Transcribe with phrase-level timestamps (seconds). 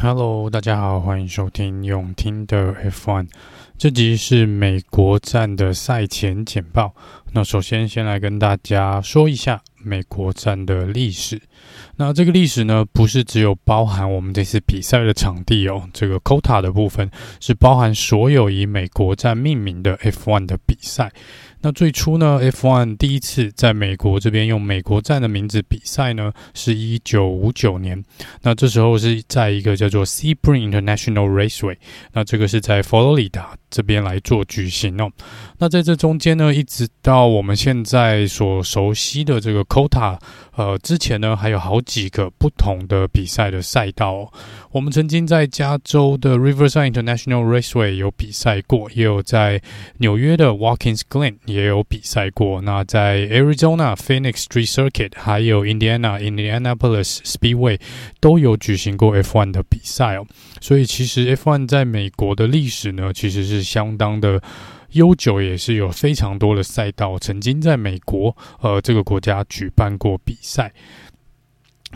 [0.00, 3.28] Hello，大家好，欢迎收听永听的 F1。
[3.78, 6.94] 这集是美国站的赛前简报。
[7.32, 11.40] 那首先，先来跟大家说一下美国站的历史。
[11.96, 17.10] 那这个历史呢，不是只有包含我们这次比赛的场地哦，这个 COTA 的部分
[17.40, 21.12] 是包含所有以美国站命名的 F1 的比赛。
[21.62, 28.04] 那最初呢，F1 第一次在美国这边用美国站的名字比赛呢，是一九五九年。
[28.42, 31.78] 那这时候是在一个叫做 Sebring International Raceway，
[32.12, 35.10] 那这个是在佛罗里达这边来做举行哦。
[35.56, 40.18] 那在这中间呢，一直到我们现在所熟悉的这个 COTA，
[40.54, 44.32] 呃，之前呢还有好几个不同的比赛的赛道。
[44.70, 49.60] 我们曾经在加州的 Riverside International Raceway 有比赛过，也有在
[49.98, 51.34] 纽约的 Watkins Glen。
[51.46, 57.80] 也有比赛过，那在 Arizona Phoenix Street Circuit，还有 Indiana Indianapolis Speedway
[58.20, 60.26] 都有举行过 F1 的比赛哦。
[60.60, 64.40] 所以其实 F1 在美国的历史呢，其实是相当的
[64.94, 70.72] 悠久，也是有非常多的赛道曾经在美国呃这个国家举办过比赛。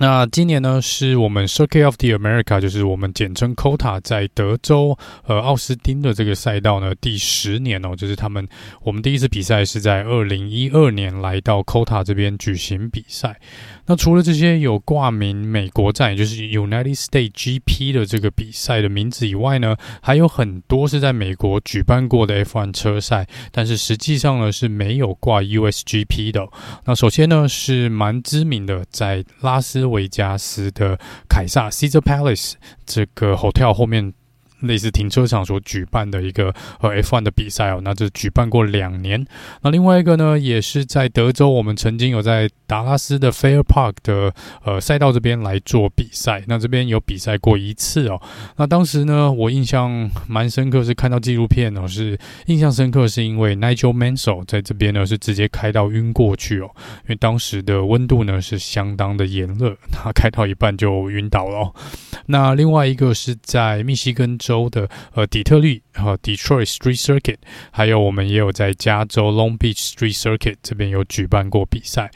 [0.00, 4.96] 那今年呢，是我们 Circuit of the America，就是我们简称 COTA，在德州
[5.26, 8.46] 呃奥斯汀的这个赛道呢，第十年哦，就是他们
[8.82, 13.40] 我们第一次比赛是在二零一二年来到 COTA 这边举行比赛。
[13.86, 26.46] 那除了这些有挂名美国站，也就是 United States GP 的这个比赛的名字以外呢，还有很多是在美国举办过的 F1 车赛，但是实际上呢是没有挂 USGP 的。
[26.84, 32.54] 那首先呢是蛮知名的，在拉斯维加斯的凯撒 Caesar Palace
[32.86, 34.12] 这个 hotel 后面。
[34.60, 39.24] 类似停车场所举办的一个呃 F1 的比赛哦，那这举办过两年。
[39.62, 44.32] 那另外一个呢，也是在德州，我们曾经有在达拉斯的 Fair Park 的
[44.64, 46.42] 呃赛道这边来做比赛。
[46.46, 48.20] 那这边有比赛过一次哦。
[48.56, 56.70] 那当时呢，我印象蛮深刻，是看到纪录片哦，是印象深刻，是因为 Nigel Mansell 在这边呢是直接开到晕过去哦，
[57.04, 61.74] 因为当时的温度呢是相当的炎热，他开到一半就晕倒了哦。
[62.26, 67.36] 那另外一个是在密西根州的呃底特律和 Detroit Street Circuit，
[67.70, 72.10] 还有我们也有在加州 Long Beach Street Circuit 这边有举办过比赛。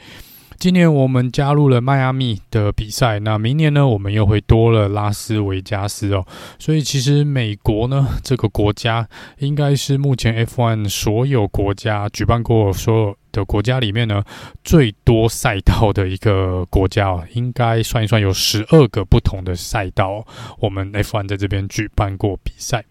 [0.63, 6.25] 今年我们加入了迈阿密的比赛，那明年呢，我们又会多了拉斯维加斯哦。
[6.57, 9.05] 所以其实美国呢这个国家
[9.39, 14.23] 应该是目前 F1 所有国家举办过所有的国家里面呢，
[14.63, 20.25] 最多赛道的一个国家哦，应该算一算有十二个不同的赛道，
[20.59, 22.85] 我们 F1 在这边举办过比赛。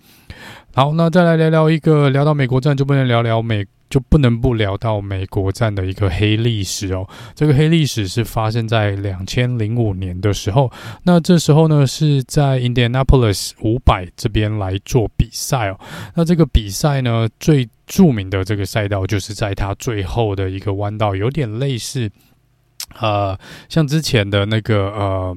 [0.75, 7.07] 好，那再来聊聊一个，聊到美国站就不能聊聊美，就不能不聊到美国站的一个黑历史哦。
[7.35, 10.73] 这个黑历史是发生在两千零五年的时候，
[11.03, 15.79] 那这时候呢是在 Indianapolis 五百这边来做比赛哦。
[16.15, 22.11] 那这个比赛呢最著名的这个赛道就是在它最后的一个弯道，有点类似，
[22.99, 23.39] 呃，
[23.69, 25.37] 像之前的那个呃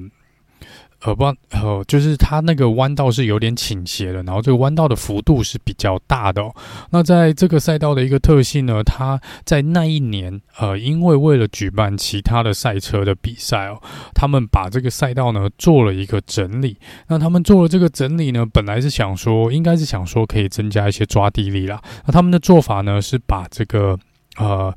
[1.02, 6.54] 呃不呃，就是它那个弯道是有点倾斜的，然后这个弯道的幅度是比较大的哦。
[6.90, 13.80] 那在这个赛道的一个特性呢，它在那一年呃，因为为了举办其他的赛车的比赛哦，
[14.14, 16.76] 他们把这个赛道呢做了一个整理。
[17.08, 21.80] 那他们做了这个整理呢，本来是想说，应该是想说可以增加一些抓地力啦。
[22.06, 23.98] 那他们的做法呢，是把这个
[24.38, 24.74] 呃。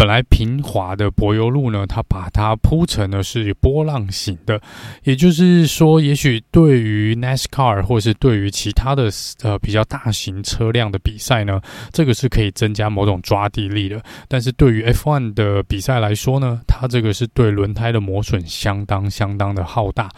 [0.00, 4.58] 本来平滑的柏油路呢，它把它铺成的是波浪形的，
[5.04, 9.10] 也就是说，也许对于 NASCAR 或是对于其他的
[9.42, 11.60] 呃比较大型车辆的比赛呢，
[11.92, 14.02] 这个是可以增加某种抓地力的。
[14.26, 20.08] 但是对于 F1 的比赛来说呢，它这个是对轮胎的磨损相当相当的浩大。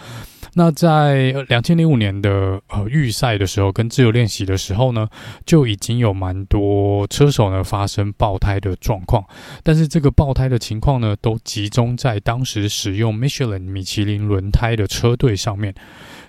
[0.55, 5.09] 那在两千零五年的呃预赛的时候，跟自由练习的时候呢，
[5.47, 9.25] 就已经有蛮多车手呢发生爆胎的状况。
[9.63, 15.75] 但是这个爆胎的情况呢，都集中在当时使用 Michelin 米其林轮胎的车队上面。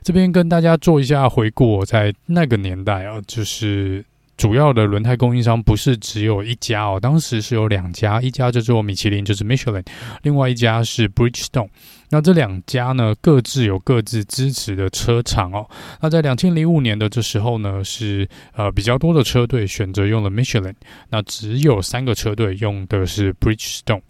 [0.02, 9.86] 这边跟大家做一下回顾，在那个年代啊，就是主要的轮胎供应商不是只有一家哦，当时是有两家，一家叫做米其林，就是 Michelin，
[10.24, 11.70] 另外一家是 Bridgestone。
[12.10, 15.68] 那这两家呢，各自有各自支持的车厂哦。
[16.02, 20.76] 那在两千零五年的这时候呢，是呃比较多的车队选择用了 Michelin，
[21.10, 24.02] 那只有三个车队用的是 Bridgestone。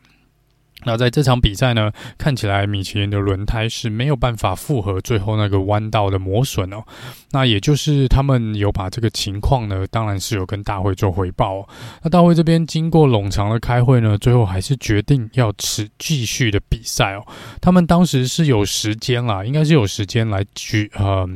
[0.86, 6.84] 那在这场比赛呢，看起来米其林的轮胎是没有办法负荷最后那个弯道的磨损哦。
[7.32, 11.68] 那也就是他们有把这个情况呢，当然是有跟大会做回报。
[12.02, 17.26] 那大会这边经过冗长的开会呢，最后还是决定要持继续的比赛哦。
[17.62, 21.28] 他们当时是有时间啦，应该是有时间来举呃，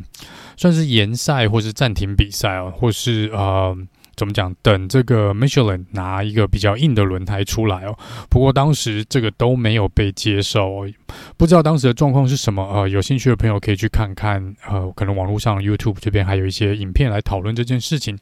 [0.56, 3.78] 算是延赛或是暂停比赛哦，或是呃。
[4.18, 4.54] 怎么讲？
[4.64, 7.96] 等这个 Michelin 拿一个比较硬的轮胎出来哦。
[8.30, 10.88] 不过当时这个都没有被接受，
[11.38, 12.64] 不知道当时的状况是什么。
[12.64, 14.44] 呃，有兴趣的朋友可以去看看。
[14.68, 18.18] 呃，可能网络上 YouTube 这边还有一些影片来讨论这件事情。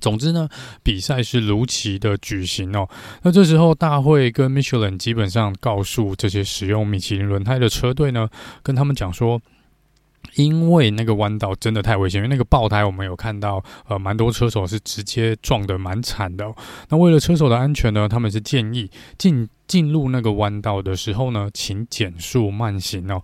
[0.00, 0.48] 总之呢，
[0.82, 2.88] 比赛是如期的举行哦。
[3.22, 8.28] 那这时候大会跟 Michelin 基本上告诉这些使用米其林轮胎的车队呢，
[8.64, 9.40] 跟他们讲说。
[10.34, 16.52] 因为那个弯道真的太危险，因为那个爆胎，我们有看到，呃，蛮多车手是直接撞得蛮惨的。
[16.88, 19.48] 那为了车手的安全呢，他们是建议进。
[19.66, 23.22] 进入那个弯道的时候呢，请减速慢行哦。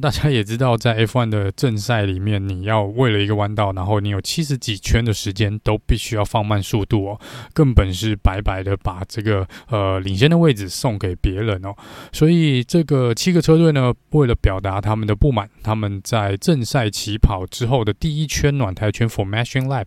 [0.00, 7.20] 大家也知道，在 F1 的正赛里面，你要为了一个弯道，然后你有七十几圈的时间，都必须要放慢速度哦，
[7.52, 11.74] 根本是白白的把这个呃领先的位置送给别人哦。
[12.12, 19.86] 所以这个七个车队呢，为了表达他们的不满，他们在正赛起跑之后的第一圈暖胎圈 Formation Lap。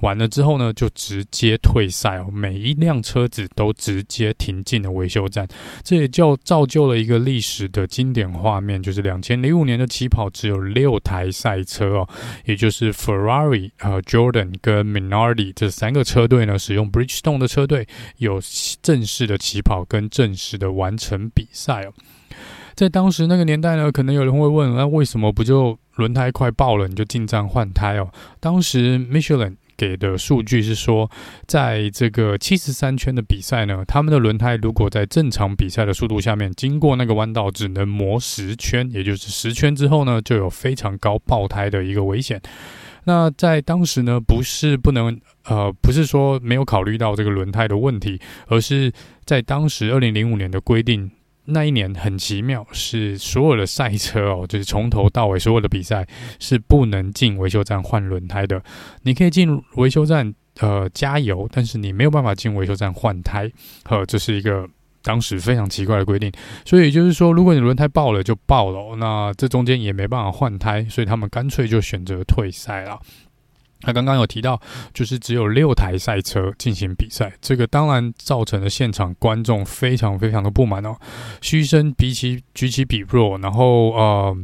[0.00, 5.46] 完了之后呢，就直接退赛哦，每一辆车子都直接停进了维修站，
[5.82, 12.08] 这也就造就了一个历史的经典画面，就是两千零五年的起跑只有六台赛车哦，
[12.44, 17.86] 也就是 Ferrari、呃 Jordan 跟 Minardi 这三个车队呢，使用 Bridgestone 的车队
[18.18, 18.40] 有
[18.80, 21.92] 正式的起跑跟正式的完成比赛哦。
[22.74, 28.08] 在当时那个年代呢，可能有人会问，那为什么不就轮胎快爆了你就进站换胎哦？
[28.38, 31.08] 当时 Michelin 给的数据是说，
[31.46, 42.42] 在这个七十三圈的比赛呢，他们的轮胎如果在正常比赛的速度下面，经过那个弯道只能磨十圈，也就是十圈之后呢，就有非常高爆胎的一个危险。
[43.04, 48.92] 那在当时呢，不是不能，呃，不是说没有考虑到这个轮胎的问题，而是
[49.24, 51.10] 在当时二零零五年的规定。
[51.50, 56.06] 那一年很奇妙，是所有的赛车哦，就是从头到尾所有的比赛
[56.38, 58.62] 是不能进维修站换轮胎的。
[59.02, 63.50] 你可以进维修站呃加油，但是你没有办法进维修站换胎。
[63.84, 64.68] 呵，这是一个
[65.02, 66.30] 当时非常奇怪的规定。
[66.64, 73.00] 所以就是说，如果你轮胎爆了就爆了，那这中间也没办法换胎，所以他们干脆就选择退赛了。
[73.80, 74.60] 他刚刚有提到，
[74.92, 80.96] 就是只有六台赛车进行比赛，这个当然造成了现场观众非常非常的不满哦，
[81.40, 84.36] 嘘声比起举起比弱，然后呃，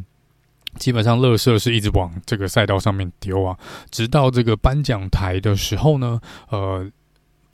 [0.78, 3.58] 基本上乐色是一直往这个赛道上面丢啊，
[3.90, 6.20] 直到这个颁奖台的时候呢，
[6.50, 6.90] 呃。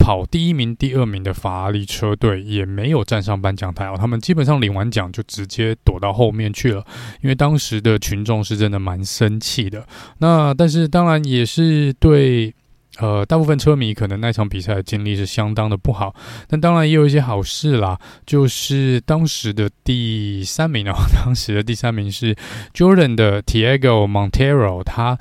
[0.01, 6.83] 跑第一名、第二名的法拉利车队也没有站上颁奖台哦，他们基本上领完奖就直接躲到后面去了，
[7.21, 9.85] 因为当时的群众是真的蛮生气的。
[10.17, 12.51] 那但是当然也是对
[12.97, 16.15] 呃大部分车迷可能那场比赛的经历是相当的不好，
[16.47, 20.93] 但当然也有一些好事啦，就是当时的第三名哦，
[21.23, 22.35] 当时的第三名是
[22.73, 25.19] Jordan 的 Tiago Montero，他。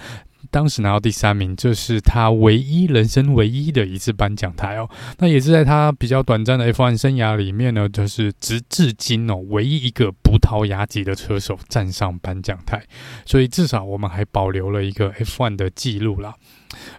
[0.50, 4.88] 当时拿到第三名，这是他唯一人生唯一的一次颁奖台哦。
[5.18, 12.82] 那也是在他比较短暂的 F1 生涯里面呢，就是直至今哦，唯一一个葡萄牙籍的车手站上颁奖台。
[13.24, 16.34] 所以至少我们还保留了一个 F1 的记录啦。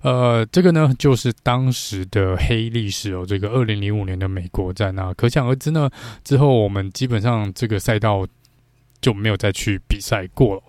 [0.01, 3.25] 呃，这个呢就是当时的黑历史哦。
[3.27, 5.89] 这个二零零五年的美国站啊，可想而知呢，
[6.23, 8.25] 之后我们基本上这个赛道
[9.01, 10.63] 就没有再去比赛过了。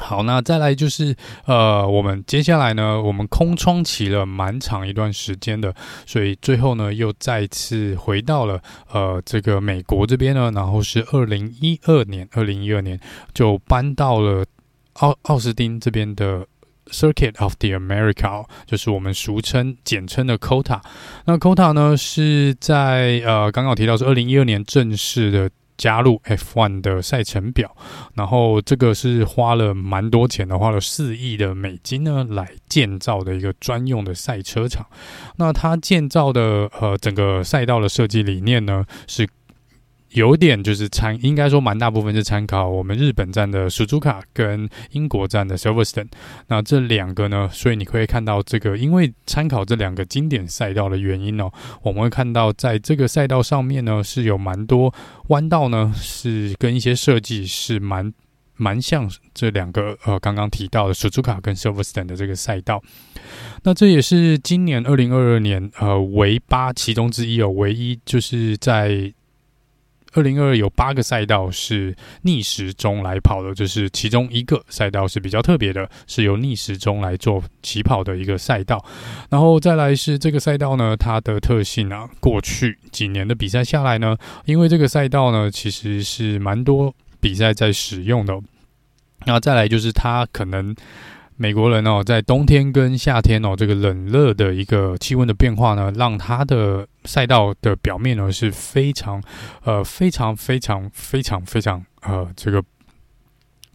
[0.00, 1.14] 好，那再来就是，
[1.44, 5.72] 呃，我们接下来呢，我们空窗期了蛮长一段时间的，
[6.06, 12.98] 所以最后呢，又再次回到了呃这个美国这边呢，然后是二零一二年，二零一二年
[13.34, 14.44] 就搬到了
[14.94, 16.46] 奥奥斯汀这边的
[16.86, 20.80] Circuit of the America，就是我们俗称简称的 COTA。
[21.26, 25.50] 那 COTA 呢是在呃刚刚提到是二零一二年正式的。
[25.80, 27.74] 加入 F1 的赛程表，
[28.14, 34.86] 然后这个是花了蛮多钱的，花了四亿的美金呢来建造的一个专用的赛车场。
[35.36, 39.26] 那它建造的呃整个赛道的设计理念呢是
[40.12, 46.08] 有点就是参，应该说蛮大部分是参考我们日本站的 Suzuka 跟英国站的 Silverstone。
[46.48, 51.48] 那这两个呢，所以你可以看到这个，因为参考这两个经典赛道的原因哦，
[51.82, 54.92] 我们会看到在这个赛道上面呢，是有蛮多
[55.28, 58.12] 弯道呢，是跟一些设计是蛮
[58.56, 62.82] 蛮像这两个呃刚刚提到的 Suzuka 跟 Silverstone 的这个赛道。
[63.62, 69.12] 那这也是今年二零二二年呃唯八其中之一哦，唯一就是在。
[70.12, 78.84] 二零二二有八个赛道是逆时钟来跑的，就是其中一个赛道是比较特别的，是由逆时钟来做起跑的一个赛道。
[79.28, 88.34] 然后再来是这个赛道呢，它的特性啊，过去几年的比赛下来呢，因为这个赛道呢，其实是蛮多比赛在使用的。
[89.26, 90.74] 然后再来就是它可能。
[91.40, 99.22] 美国人哦，在冬天跟夏天哦，这个冷热的一个气温的变化呢，让他的赛道的表面呢是非常，
[99.64, 102.62] 呃，非常非常非常非常呃，这个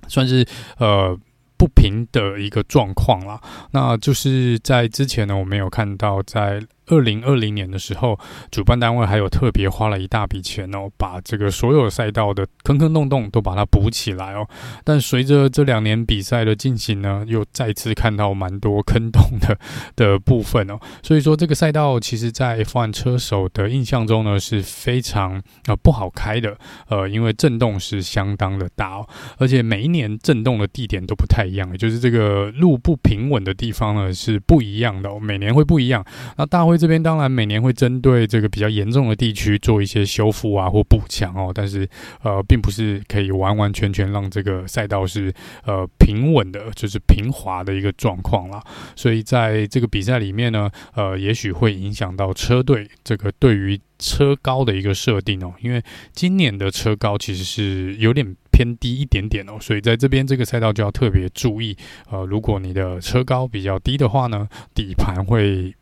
[0.07, 0.45] 算是
[0.77, 1.17] 呃。
[1.57, 3.41] 不平的一个状况啦，
[3.71, 8.19] 那就是在之前呢，我们有看到，在二零二零年的时候，
[8.51, 14.47] 主办单位还有特别花了一大笔钱哦，把这个所有赛道的坑坑洞洞都把它补起来哦。
[14.83, 19.57] 但随着这两年比赛的进行呢，又再次看到蛮多坑洞的
[19.95, 20.79] 的部分哦。
[21.01, 26.57] 所以说，这个赛道其实，在 F1 车手的印象中呢，是非常呃不好开的，
[26.89, 36.05] 呃，因为震动是相当的大哦，而且每一年震动的地点都不太一样，也就是这个路不平稳的地方呢是不一样的，每年会不一样。
[36.37, 41.87] 那大会这边当然每年会针对这个比较严重的地区做一些修复啊或补强哦，但是
[42.23, 45.33] 呃并不是可以完完全全让这个赛道是
[45.65, 48.61] 呃平稳的，就是平滑的一个状况啦。
[48.95, 55.81] 所以在这个比赛里面呢，呃也许会影响到车队这个对于车高的一个设定哦，因为
[56.13, 58.35] 今年的车高其实是有点。
[58.55, 61.75] 偏低一点点哦，所以在这边这个赛道就要特别注意。
[62.09, 65.75] 呃，如果你的车高比较低的话呢，底盘会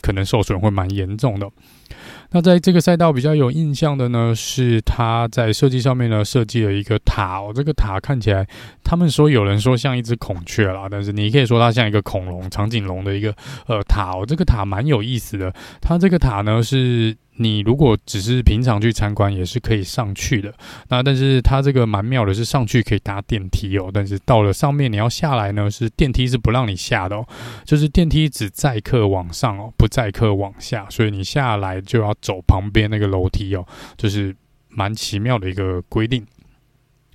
[0.00, 1.48] 可能受损，会蛮严重的。
[2.32, 8.46] 那在这个赛道比较有印象的呢，是他在设计上面呢设计了一个塔，这个塔看起来，
[8.84, 13.34] 他们说有人说像一只孔雀啦，但是你可以说它像一个恐龙、长颈龙的一个
[13.66, 15.52] 呃塔，这个塔蛮有意思的。
[15.80, 17.16] 它这个塔呢是。
[17.42, 20.52] 你如果只是平常去参观，也是可以上去的。
[20.88, 23.90] 那但是它这个蛮妙的，是上去可以搭电梯哦。
[23.92, 27.26] 但是到了上面你要下来呢，是电梯是不让你下的哦。
[27.64, 30.86] 就是电梯只载客往上哦，不载客往下。
[30.90, 33.66] 所以你下来就要走旁边那个楼梯哦，
[33.96, 34.36] 就是
[34.68, 36.26] 蛮奇妙的一个规定。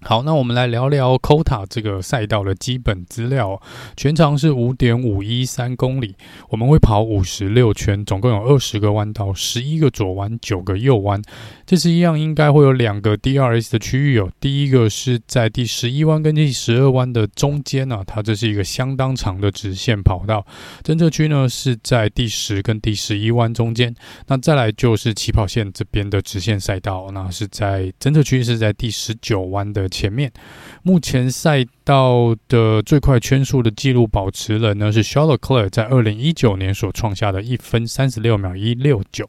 [0.07, 3.59] 好，那我们来聊聊 COTA 这个赛道的基本资料。
[3.97, 6.13] 全长是五点五一三公里，
[6.49, 11.19] 我们会跑五十六圈，总共有二十个弯道，十一个左弯，九个右弯。
[11.65, 14.29] 这次一样应该会有两个 DRS 的区域哦。
[14.39, 20.45] 第一个是在第十一弯跟第十二弯的中间呢，它这是一个相当长的直线跑道。
[20.83, 23.91] 侦测区呢是在第十跟第十一弯中间。
[24.27, 30.31] 那再来就是起跑线这边的直线赛道，那是在侦测区是在第十九弯的前面。
[30.83, 39.27] 目前赛道的最快圈速的记录保持人呢是 Charles Leclerc，在二零一九年所创下的一分三十六秒一六九。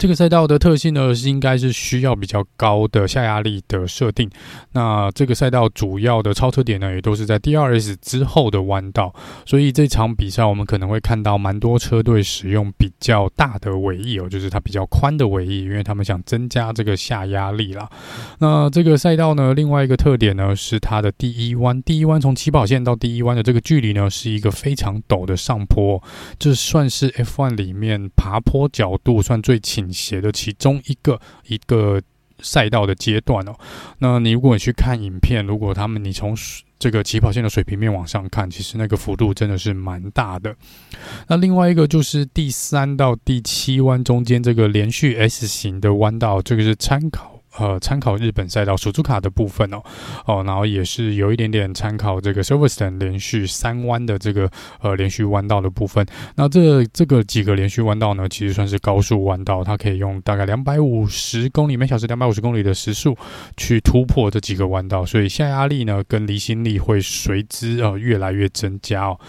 [0.00, 4.30] 这个赛道的特性呢，是应该是需要比较高的下压力的设定。
[4.72, 9.14] 那这个赛道主要的超车点呢，也都是在 DRS 之后的弯道。
[9.44, 17.86] 所以这场比赛我们可能会看到蛮多车队使用比较大的尾翼哦，就是它比较宽的尾翼，因为他们想增加这个下压力啦。
[18.38, 26.02] 那这个赛道呢，另外一个特点呢，是它的第一弯，第一弯从起跑线到第一弯的这个距离呢，是一个非常陡的上坡，
[26.38, 29.60] 这算是 F1 里面爬坡角度算最
[29.92, 32.00] 写的其中一个一个
[32.40, 33.54] 赛道的阶段哦，
[33.98, 36.34] 那你如果你去看影片，如果他们你从
[36.78, 40.56] 这个起跑线的水平面往上看，其实那个幅度真的是蛮大的。
[41.28, 47.39] 那另外一个就是第三到第七弯中间这个连续 S 型的弯道，这个是参考。
[47.60, 49.82] 呃，参考日本赛道苏祖卡的部分哦，
[50.24, 54.50] 哦，然后也是有一点点参考这个 Silverstone 连续三弯的这个
[54.80, 56.06] 呃连续弯道的部分。
[56.36, 63.14] 那这这个几个连续弯道呢，其实算是高速弯道，它可以用大概两百五十公里每小时、两百五十公里的时速
[63.58, 69.20] 去突破这几个弯道，所以下压力呢跟离心力会随之呃越来越增加哦。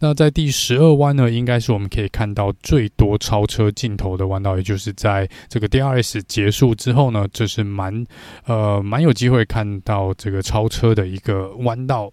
[0.00, 8.04] 那在第十二弯呢，应该是我们可以看到最多超车镜头的弯道，也就是在这个 DRS 结束之后呢，这是蛮
[8.46, 12.12] 呃蛮有机会看到这个超车的一个弯道。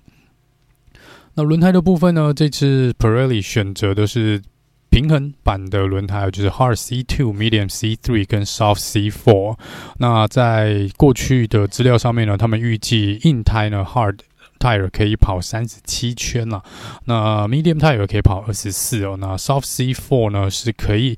[1.33, 4.41] 那轮胎的部分呢，这次 Pirelli 选择的是。
[4.89, 9.59] 平衡版的轮胎，就是 Hard C Two、Medium C Three 跟 Soft C Four。
[9.99, 14.19] 那在过去的资料上面呢，他们预计硬胎呢 Hard
[14.57, 16.63] Tire 可以跑三十七圈了，
[17.05, 21.17] 那 Medium Tire 可以跑二十四哦，那 Soft C Four 呢是可以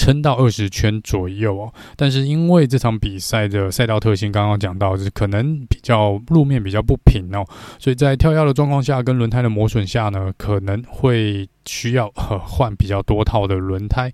[0.00, 1.74] 撑到二十圈左右哦。
[1.94, 7.44] 但是因为这场比赛的赛道特性，刚刚讲到就是可能比较路面比较不平哦，
[7.78, 14.10] 所以在跳跃的状况下跟轮胎的磨损下呢，可能会需要换比较多套的轮胎。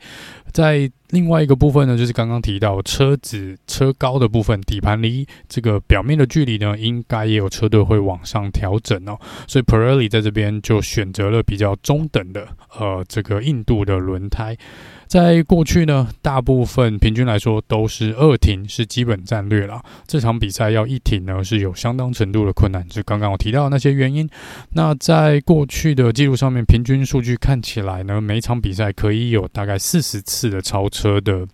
[0.52, 9.18] 在另外一个部分呢，就是刚刚提到车子车高的部分，底盘离这个表面的距离呢，应该也有车队会往上调整哦。
[9.46, 14.56] 所以 Pirelli 在这边就选择了比较中等的呃这个硬度的轮胎。
[15.06, 19.82] 在过去呢，大部分平均来说都是二停是基本战略啦。
[20.06, 24.28] 这场比赛要一停呢，是有相当程度的困难，就刚刚我提到的那些原因。
[24.72, 31.46] 那在过去的记录上面，平均数据看起来呢，每场比赛可以有大概四十次的超车的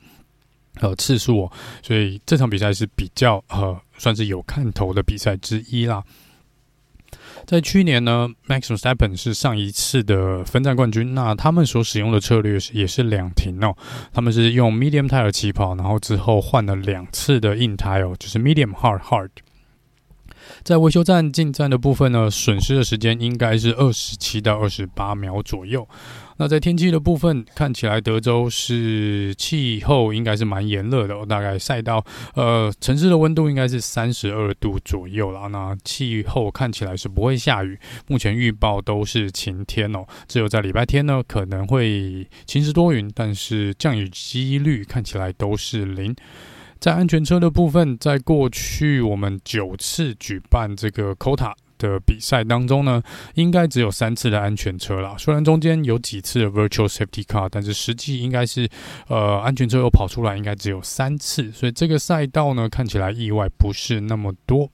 [0.80, 6.02] 呃次数哦，所以这场比赛是比较呃算是有看头的比赛之一啦。
[7.46, 11.14] 在去年呢，Max Verstappen 是上一次的分站冠军。
[11.14, 13.76] 那他们所使用的策略是也是两停哦，
[14.12, 19.30] 他们是用 Medium Tire 起跑，然后之后换了两次的硬胎哦，就是 Medium Hard Hard。
[20.64, 25.88] 在维修站进站的部分呢，损失的时间应该是二十七到二十八秒左右。
[26.42, 35.46] 那在天气的部分，看起来德州是气候应该是蛮炎热的哦，大概赛道呃城市的温度应该是三十二度左右啦。
[35.46, 46.12] 那气候看起来是不会下雨，目前预报都是晴天哦，只有在礼拜天呢可能会晴时多云，但是降雨几率看起来都是零。
[46.80, 51.52] 在安全车的部分，在过去我们九次举办这个 COTA
[51.88, 53.02] 的比赛当中呢，
[53.34, 55.14] 应该只有三次的安全车啦。
[55.18, 58.68] 虽然中间有几次的 Virtual Safety Car，但是实际应该是
[59.08, 61.50] 呃安全车又跑出来，应该只有三次。
[61.52, 64.70] 所以这个赛道呢，看起来意外不是那么多。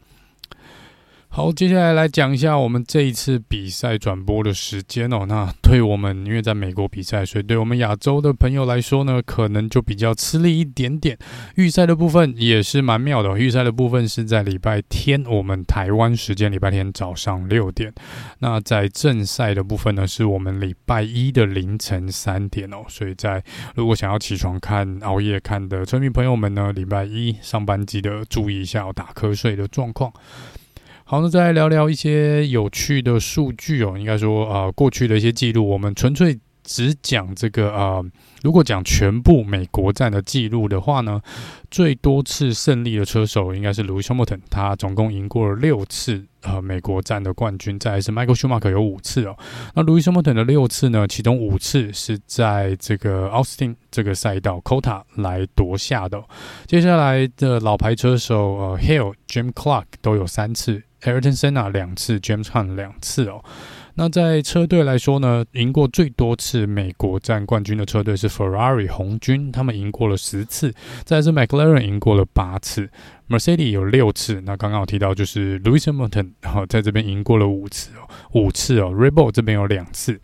[1.30, 5.24] 好，接下来来讲一下我们这一次比赛转播的时间哦。
[5.28, 11.16] 那对我们因为在美国比赛，所以对我们亚洲的朋友来说呢，可能就比较吃力一点点。
[11.54, 17.94] 预赛的部分也是蛮妙的，预赛的部分是在礼拜天，我们台湾时间礼拜天早上六点。
[18.40, 22.78] 那在正赛的部分呢，是我们礼拜一的凌晨三点哦。
[22.88, 23.44] 所以在
[23.76, 30.12] 如果想要起床看、熬夜看的村民朋友们呢，礼拜一上班记得注意一下打瞌睡的状况。
[31.10, 33.94] 好，那再来聊聊一些有趣的数据哦。
[33.96, 38.04] 应该说，呃，过去的一些记录，我们纯粹只讲这个，呃，
[38.42, 41.18] 如果讲全部美国站的记录的话呢，
[41.70, 47.78] 最多次胜利的车手应该是 Lewis Hamilton，他总共赢过了六次呃美国站的冠军。
[47.78, 49.34] 再来是 Michael Schumacher 有五次哦。
[49.74, 56.22] 那 Lewis Hamilton 的六次呢，其中五次是在这个 Austin 这个赛道 COTA 来夺下的。
[56.66, 60.82] 接下来的老牌车手呃 Hill、Jim Clark 都有三次。
[61.02, 63.42] Ayrton Senna 两次，James Hunt 两次哦。
[63.94, 70.72] 那在车队来说呢，赢过最多次美国站冠军的车队是 Ferrari 红军，他们赢过了十次。
[71.04, 72.88] 再是 McLaren 赢过了八次
[73.28, 74.40] ，Mercedes 有六次。
[74.42, 78.94] 那刚刚我提到就是 Lewis Hamilton 哈，在这边赢过了五次哦，五次哦。
[78.96, 80.20] r e b o l 这边有两次。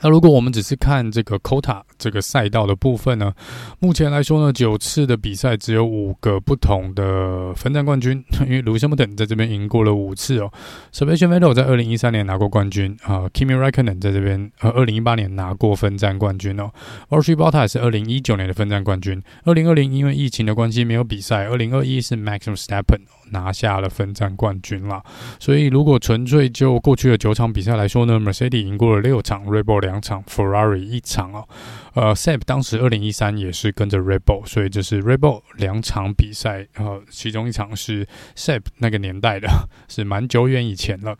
[0.00, 3.32] 那如果我们只是看这个 COTA 这个赛道的部分呢，
[3.80, 10.52] 目前来说呢，九次的比赛只有五个不同的分站冠军， 因为 Lewis Hamilton 在这边赢过了五次哦。
[10.92, 16.70] Sebastian Vettel 在二零一三年拿过冠军啊，Kimi Räikkönen 在这边呃二零一八年拿过分站冠军哦。
[17.08, 25.02] Valtteri Bottas 是二零一九年的分站冠军，二零二零因为疫情的关系没有比赛，二零二一是 Max Verstappen 拿下了分站冠军啦。
[25.40, 31.48] 所以如果纯粹就过去的九场比赛来说呢，Mercedes 赢过了六场，Red Bull 两场，Ferrari 一场哦。
[31.94, 39.48] 呃，Seb 当时二零一三也是跟着 Rebel，所以这是 Rebel 两场比赛，呃，其中一场是 Seb 那个年代的，
[39.88, 41.16] 是蛮久远以前了。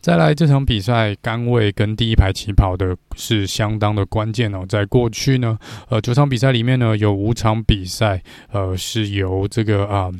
[0.00, 4.64] 再来这场比赛，杆位跟第一排起跑的是相当的关键哦。
[4.66, 5.58] 在过去呢，
[5.90, 8.22] 呃，九场比赛里面呢，有五场比赛，
[8.52, 10.10] 呃，是由这个啊。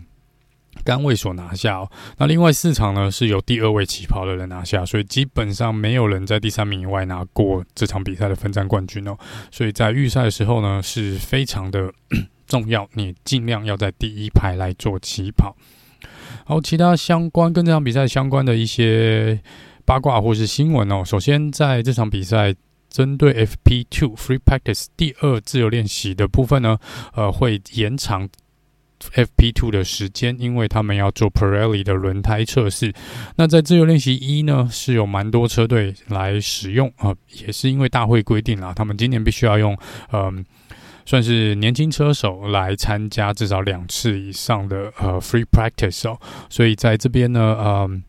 [0.85, 9.17] 杆位所拿下哦，那另外四场呢，是由第二位起跑的人拿下，所以基本上没有人在第三名以外拿过这场比赛的分站冠军哦。
[9.51, 11.93] 所以在预赛的时候呢，是非常的
[12.47, 15.57] 重要，你尽量要在第一排来做起跑。
[16.45, 19.41] 好，其他相关跟这场比赛相关的一些
[19.85, 21.03] 八卦或是新闻哦。
[21.05, 22.55] 首先，在这场比赛
[22.89, 26.79] 针对 FP Two Free Practice 第二自由练习的部分呢，
[27.15, 28.29] 呃，会延长。
[29.15, 32.93] FP2 的时间，因为他们要做 Pirelli 的轮胎测试。
[33.37, 39.77] 那在自由练习一呢，是有蛮多车队来使用啊、呃，也是因为大会规定啦，他们今年必须要用
[40.13, 40.45] 嗯、呃，
[41.05, 48.03] 算是年轻车手来参加至少两次以上的呃 Free Practice 哦，所以在这边呢，嗯、呃。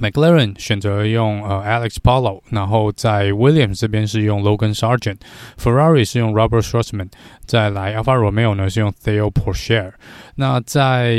[0.00, 7.10] McLaren 选择用呃 Alex Palou，然后在 Williams 这边是用 Logan Sargent，Ferrari 是用 Robert Shwartzman，
[7.44, 9.92] 再来 Alfa Romeo 呢是用 Theo Porche。
[10.36, 11.14] 那在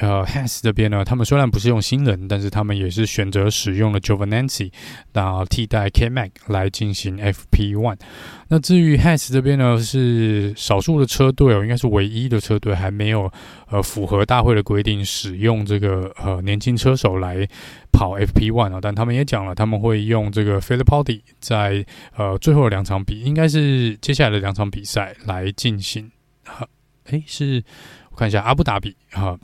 [0.00, 4.72] 呃 h a s 这边呢，他们虽然不是用新人，但是他们也是选择使用了 Giovinazzi，
[5.12, 7.98] 然后替代 K Mac 来进行 FP1。
[8.48, 13.30] 那至于 h a s 这边呢，是少数的车队哦，应该是唯一的车队还没有
[13.68, 17.46] 呃符合大会的规定使用这个呃年轻车手来
[17.92, 18.78] 跑 FP1 啊。
[18.80, 21.84] 但他们也讲了，他们会用这个 Fittipaldi 在
[22.16, 26.10] 呃最后的两场比，应该是接下来的两场比赛来进行。
[26.44, 26.66] 哈、
[27.04, 27.62] 呃，诶，是。
[28.16, 29.38] 看一下阿布达比哈，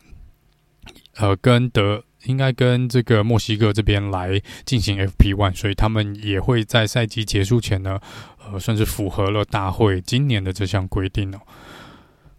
[1.19, 8.01] 呃跟德应该跟这个墨西哥这边来进行 FP One，所以他们也会在赛季结束前呢，
[8.45, 11.39] 呃，算是符合了大会今年的这项规定哦。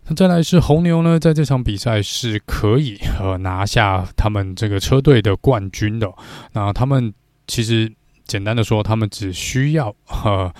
[0.07, 6.11] 那再来是红牛呢，在这场比赛是可以呃拿下他们这个车队的冠军的。
[6.53, 7.13] 那他们
[7.47, 7.91] 其实
[8.25, 10.53] 简单的说，他们只需要呃。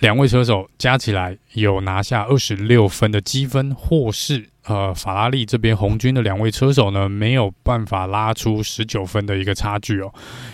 [0.00, 10.12] 两位车手加起来有拿下二十六分的积分，或是呃法拉利这边红军的两位车手呢，没有办法拉出十九分的一个差距哦。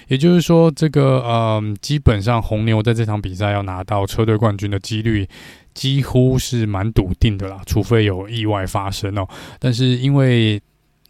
[0.08, 5.28] 也就是说，这个呃基本上红牛在这场比赛要拿到车队冠军的几率
[5.74, 9.26] 几乎是蛮笃定的啦，除非有意外发生哦。
[9.58, 10.60] 但是因为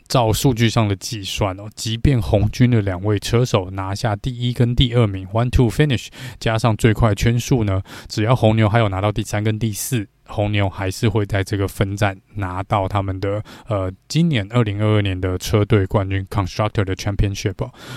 [0.07, 17.57] 照数据上的计算哦，即便红军的两位车手拿下第一跟第二名，one two finish，加上最快圈数呢，只要红牛还有拿到第三跟第四，红牛还是会在这个分站拿到他们的呃今年二零二二年的车队冠军 constructor 的 championship，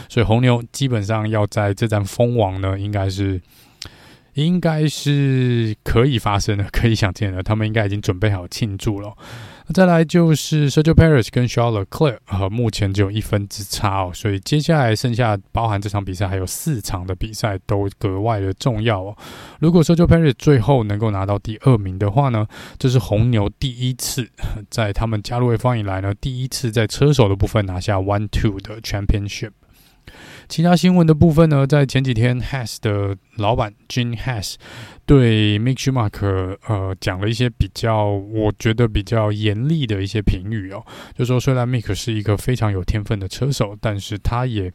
[0.09, 3.41] 所以红牛基本上要在这站封王呢，应该是
[4.33, 9.13] 应该是可以发生的，可以想见的，他们应该已经准备好庆祝了。
[9.73, 19.17] 再来就是 Sergio Perez 跟 Charles Leclerc 和目前只有一分之差哦，所以接下来剩下包含这场比赛还有四场的比赛都格外的重要哦。
[19.59, 22.47] 如果 Sergio Perez 最后能够拿到第二名的话呢，
[22.79, 24.29] 这是红牛第一次
[24.69, 29.51] 在他们加入 F1 以来呢，第一次在车手的部分拿下 One Two 的 Championship。
[30.49, 34.55] 其他新闻的部分呢，在前几天，Has 的老板 jen Haas
[35.05, 44.71] 对 Mick Schumacher 呃讲了一些比较，我觉得比较严厉的一些评语哦，就说虽然 Mick 是一个非常有天分的车手，但是他也。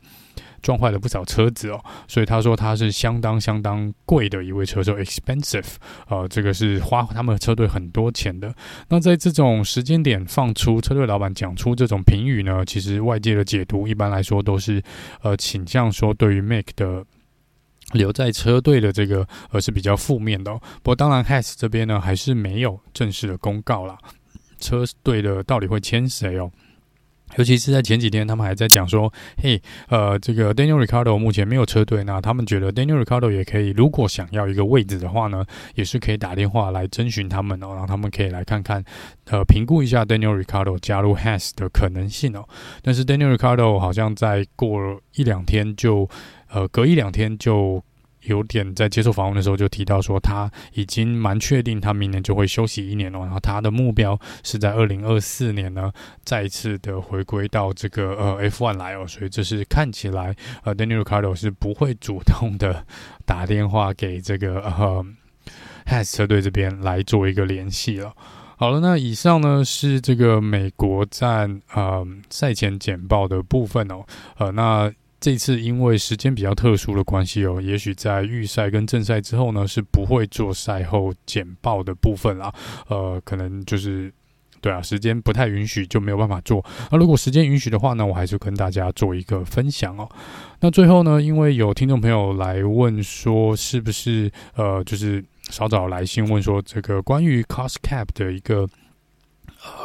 [0.62, 5.74] 撞坏了不少车子哦，所以他说他是相当相当贵的一位车手，expensive，
[6.08, 8.54] 呃，这个是花他们车队很多钱的。
[8.88, 14.82] 那在这种时间点放出车队老板讲出这种评语呢，其实外界的解读一般来说都是
[15.22, 17.04] 呃倾向说对于 Mick 的
[17.92, 20.60] 留在车队的这个呃是比较负面的哦。
[20.82, 23.98] 不过当然，Has 这边呢还是没有正式的公告啦，
[24.60, 26.50] 车队的到底会签谁哦？
[27.36, 33.20] 尤其是在前几天，他们还在讲说：“嘿，呃，这个 Daniel r i c a r d o 目前没有车队，那他们觉得 Daniel r i c a r
[33.20, 38.84] d o 也可以，如果想要一个位置的话呢，也是可以打电话来征询他们哦，让他们可以来看看，
[39.26, 42.46] 呃，评估一下 Daniel r i c a r d o 加入 Haas 的可能性哦。
[42.82, 46.08] 但是 Daniel r i c a r d o 好像在过一两天就，
[46.52, 47.82] 呃，隔一两天就。”
[48.24, 55.92] 有点在接受访问的时候就提到说，他已经蛮确定他明年就会休息一年了，然后他的目标是在二零二四年呢
[56.24, 62.86] 再次的回归到这个呃 F1 来哦，所以这是看起来呃 Daniel Ricardo 是不会主动的
[63.24, 65.04] 打电话给这个呃
[65.86, 68.14] Has 车队这边来做一个联系了。
[68.56, 74.04] 好了，那以上呢是这个美国站呃赛前简报的部分哦，
[74.36, 74.92] 呃那。
[75.22, 82.52] 这次因为时间比较特殊的关系哦，也许在预赛跟正赛之后呢，是不会做赛后简报的部分啦。
[82.88, 84.12] 呃，可能就是
[84.60, 86.64] 对啊，时间不太允许，就没有办法做。
[86.90, 90.10] 那如果时间允许的话呢，我还是跟大家做一个分享哦。
[90.58, 98.68] 那最后呢，因为有听众朋友来问说，是不是呃，就是稍早来信问说，这个关于 cost cap 的一个。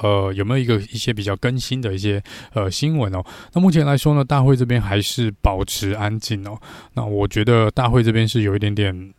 [0.01, 2.21] 呃，有没有一个一些比较更新的一些
[2.53, 3.23] 呃新闻哦？
[3.53, 6.59] 那目前来说呢，大会这边还是保持安静哦。
[6.93, 9.13] 那我觉得大会这边是有一点点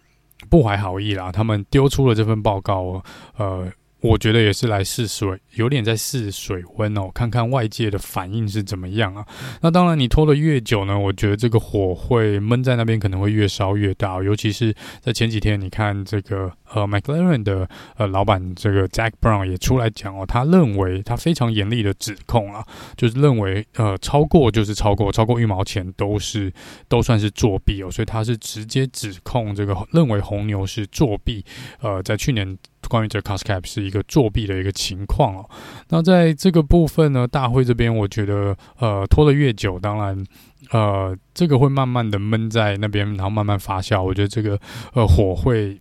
[0.48, 3.02] 不怀好意啦，他们丢出了这份报告，
[3.36, 9.26] 呃，我觉得也是来试水，有点在试水温哦，看看外界的反应是怎么样啊。
[9.60, 14.22] 那当然，你拖得越久呢，我觉得这个火会闷在那边，可能会越烧越大。
[14.22, 22.64] 尤其是在前几天，你看这个呃，McLaren 的呃老板这个 Jack Brown 也出来讲哦，他认为他非常严厉的指控啊，
[22.96, 26.52] 就是认为呃超过就是超过，超过一毛钱都是
[26.88, 31.44] 都算是作弊哦，所以他是直接指控这个认为红牛是作弊。
[31.80, 32.56] 呃，在去年。
[32.88, 35.48] 关于这 COSCAP 是一个作弊的一个情况哦。
[35.90, 40.24] 那在这个部分呢，大会这边我觉得，呃，拖得越久，当然，
[40.70, 44.02] 呃，这个会慢慢的闷在那边，然后慢慢发酵。
[44.02, 44.58] 我觉得这个，
[44.94, 45.80] 呃，火会，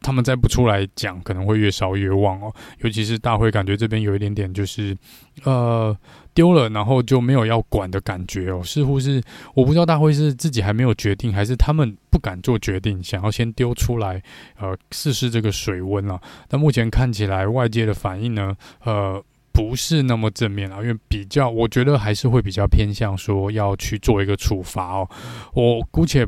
[0.00, 2.54] 他们再不出来讲，可能会越烧越旺哦。
[2.78, 4.96] 尤其是大会，感觉这边有一点点就是，
[5.44, 5.96] 呃。
[6.34, 9.22] 丢了，然后就没有要管的感觉哦，似乎是
[9.54, 14.22] 我不知道大会是自己还没有决定，还是他们不敢做决定，想要先丢出来，
[14.58, 16.20] 呃，试试这个水温啊。
[16.48, 25.08] 但目前看起来外界的反应呢，呃，不是那么正面啊，因为比较，我觉得还是会比较偏向说要去做一个处罚哦。
[25.52, 26.26] 我姑且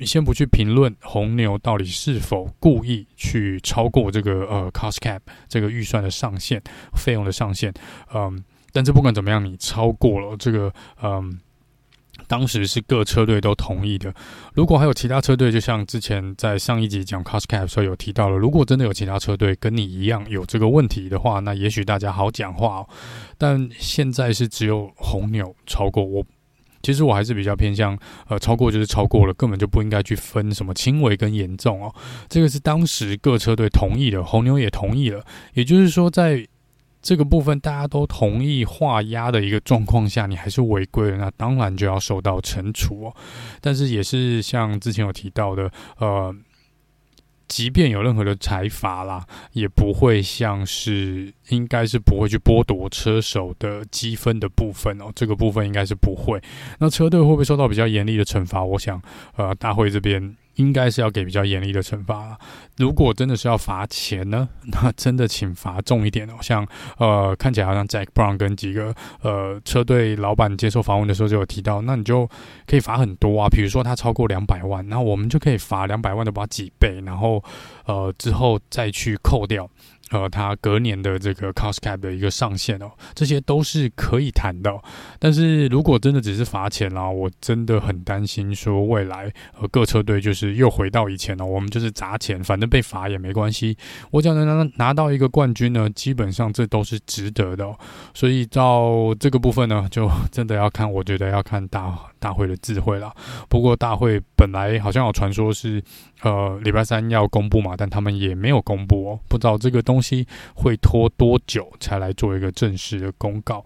[0.00, 6.62] 先不去评论红牛到底是否故意去超过这个呃 cost cap 这个预算的上限，
[6.94, 7.70] 费用的上限，
[8.14, 8.42] 嗯。
[8.78, 11.40] 但是不管怎么样，你超过了这个，嗯，
[12.28, 14.14] 当时是各车队都同意的。
[14.54, 22.88] 如果还有其他车队，就像之前在上一集讲 cost cap 的时候有提到了，如果真的有其他车队跟你一样有这个问题的话，那也许大家好讲话哦。
[23.36, 26.24] 但现在是只有红牛超过我，
[26.80, 31.92] 其实我还是比较偏向，呃，超过就是超过了，根本就不应该去分什么轻微跟严重哦。
[32.28, 36.46] 这个是当时各车队同意的，红牛也同意了，也就是说在。
[37.00, 43.16] 这个部分大家都同意画押的一个状况下，你还是违规了，那当然就要受到惩处哦。
[43.60, 46.34] 但是也是像之前有提到的，呃，
[47.46, 55.10] 即便有任何的裁罚啦，也不会像是应该是不会去剥夺车手的积分的部分哦。
[55.14, 56.42] 这个部分应该是不会。
[56.78, 58.62] 那车队会不会受到比较严厉的惩罚？
[58.62, 59.00] 我想，
[59.36, 60.36] 呃，大会这边。
[60.58, 62.38] 应该是要给比较严厉的惩罚。
[62.76, 66.34] 如果真的是要罚钱呢， 那真的请罚重一点哦。
[66.40, 66.66] 像
[66.98, 72.28] 呃，看起来好像 Jack Brown 跟几个呃车队老板接受访问的时候就有提到，那你就
[72.66, 73.48] 可以罚很多啊。
[73.48, 77.42] 比如说他超过两百万，那我们就可以罚两百万的把几倍，然后
[77.86, 79.68] 呃之后再去扣掉。
[80.10, 84.72] 呃，他隔年的这个 cost cap 的一个上限哦，这些都是可以谈的。
[85.18, 93.76] 但是如果真的只是罚钱啦，我真的很担心说未来呃各车队就是又回到以前了，我们就是砸钱，反正被罚也没关系，
[94.10, 97.68] 我只要能拿拿到一个冠军呢，基本上这都是值得的。
[98.14, 103.14] 所以到这个部分呢，就真的要看，我觉得要看大大会的智慧了。
[103.50, 105.82] 不过大会本来好像有传说是
[106.22, 109.97] 呃礼拜三要公布嘛，但他们也没有公布哦，不知道这个东。
[109.98, 113.64] 东西会拖多久才来做一个正式的公告？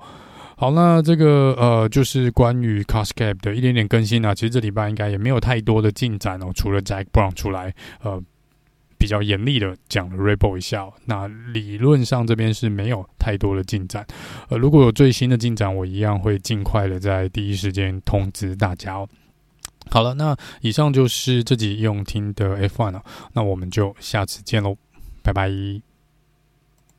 [0.57, 4.35] 好，那这个呃，就是关于 cost cap 的一点点更新啊。
[4.35, 8.23] 其实这礼拜应该也没有太多的进展哦，除了 Jack Brown 出来呃
[8.97, 10.89] 比较严厉的讲了 Red Bull 一下。
[11.05, 14.07] 那理论上这边是没有太多的进展。
[14.49, 19.07] 呃，如果有最新的进展，我一样会尽快的在第一时间通知大家哦。
[19.91, 23.03] 好了，那以上就是这集用听的 F One 了，
[23.35, 24.77] 那我们就下次见喽，
[25.23, 25.92] 拜拜。